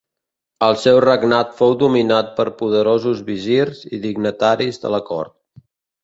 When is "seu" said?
0.83-0.95